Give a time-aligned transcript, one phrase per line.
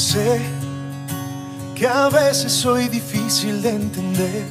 [0.00, 0.40] Sé
[1.74, 4.46] que a veces soy difícil de entender,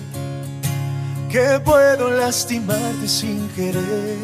[1.27, 4.19] que puedo lastimarte sin querer,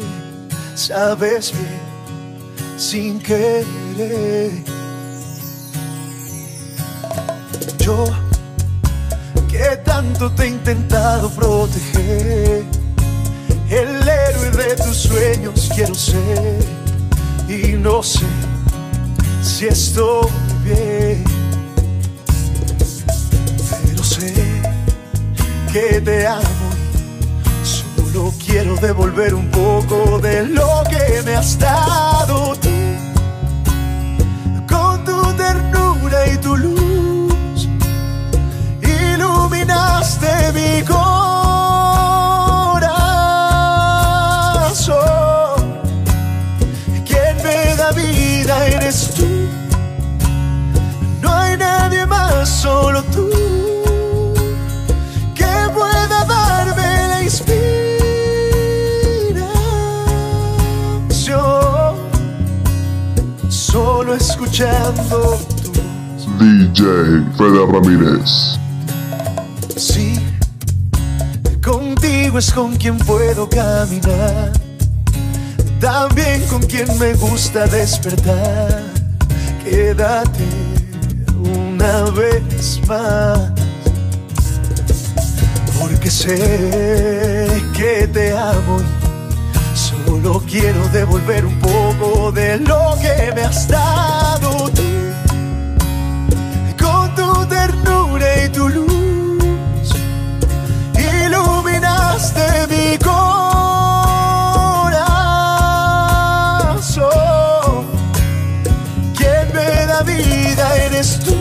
[0.76, 4.52] sabes bien, sin querer.
[7.80, 8.04] Yo
[9.50, 12.64] que tanto te he intentado proteger,
[13.68, 16.64] el héroe de tus sueños quiero ser
[17.48, 18.26] y no sé
[19.42, 21.22] si estoy Pero
[24.02, 24.34] sé
[25.72, 26.42] que te amo
[27.62, 32.68] y solo quiero devolver un poco de lo que me has dado tú.
[34.68, 37.68] Con tu ternura y tu luz,
[38.82, 40.96] iluminaste mi corazón.
[47.04, 49.35] Quien me da vida eres tú.
[52.46, 53.28] Solo tú.
[55.34, 57.56] Que pueda darme la inspiración.
[63.48, 66.28] Solo escuchando tu voz.
[66.38, 68.58] DJ Fede Ramírez.
[69.76, 70.18] Sí,
[71.62, 74.52] contigo es con quien puedo caminar.
[75.80, 78.82] También con quien me gusta despertar.
[79.62, 80.55] Quédate
[81.86, 83.38] una vez más.
[85.78, 93.42] Porque sé que te amo y solo quiero devolver un poco de lo que me
[93.42, 94.82] has dado tú.
[96.82, 99.94] Con tu ternura y tu luz,
[100.94, 103.46] iluminaste mi corazón.
[109.16, 111.35] Quien me da vida eres tú.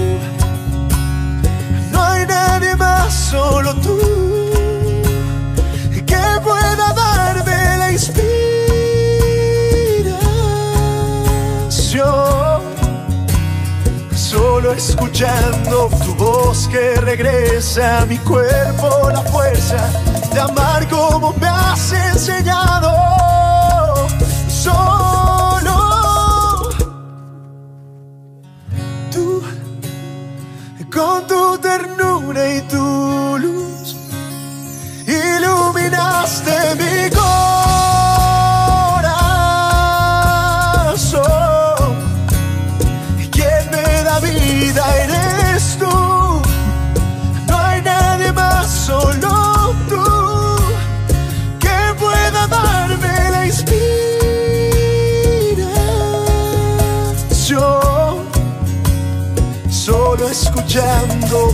[14.73, 19.77] Escuchando tu voz que regresa a mi cuerpo la fuerza
[20.33, 22.91] de amar como me has enseñado.
[24.49, 25.77] Solo
[29.11, 29.43] tú,
[30.91, 33.34] con tu ternura y tu
[60.29, 61.53] escuchando